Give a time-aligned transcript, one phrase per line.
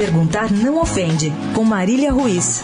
[0.00, 2.62] Perguntar não ofende, com Marília Ruiz.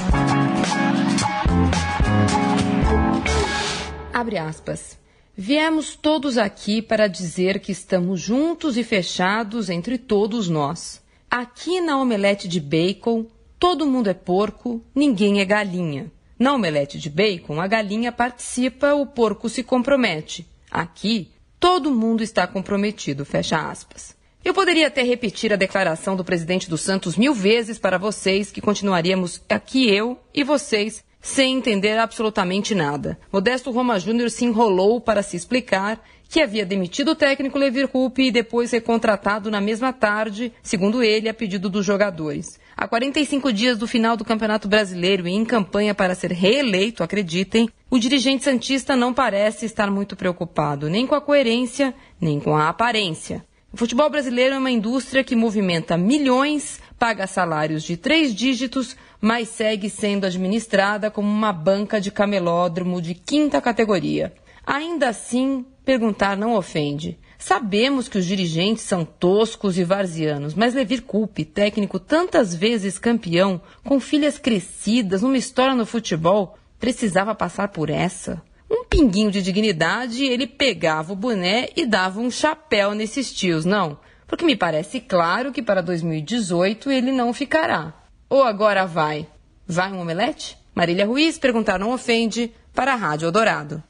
[4.11, 4.99] Abre aspas.
[5.37, 11.03] Viemos todos aqui para dizer que estamos juntos e fechados entre todos nós.
[11.31, 13.27] Aqui na omelete de bacon,
[13.59, 16.11] todo mundo é porco, ninguém é galinha.
[16.39, 20.49] Na omelete de bacon, a galinha participa, o porco se compromete.
[20.71, 21.31] Aqui,
[21.61, 24.16] todo mundo está comprometido, fecha aspas.
[24.47, 28.61] Eu poderia até repetir a declaração do presidente dos Santos mil vezes para vocês que
[28.61, 33.19] continuaríamos aqui eu e vocês sem entender absolutamente nada.
[33.33, 38.23] Modesto Roma Júnior se enrolou para se explicar que havia demitido o técnico Levir Coupe
[38.23, 42.57] e depois recontratado na mesma tarde, segundo ele, a pedido dos jogadores.
[42.77, 47.69] A 45 dias do final do Campeonato Brasileiro e em campanha para ser reeleito, acreditem,
[47.91, 52.69] o dirigente Santista não parece estar muito preocupado nem com a coerência, nem com a
[52.69, 53.45] aparência.
[53.73, 59.49] O futebol brasileiro é uma indústria que movimenta milhões, paga salários de três dígitos, mas
[59.49, 64.33] segue sendo administrada como uma banca de camelódromo de quinta categoria.
[64.65, 67.19] Ainda assim, perguntar não ofende.
[67.39, 73.61] Sabemos que os dirigentes são toscos e varzianos, mas Levir Coupe, técnico tantas vezes campeão,
[73.85, 78.43] com filhas crescidas, numa história no futebol, precisava passar por essa?
[78.89, 83.99] Pinguinho de dignidade, ele pegava o boné e dava um chapéu nesses tios, não?
[84.27, 87.95] Porque me parece claro que para 2018 ele não ficará.
[88.29, 89.27] Ou agora vai?
[89.67, 90.57] Vai um omelete?
[90.75, 93.83] Marília Ruiz perguntar não ofende para a Rádio Eldorado.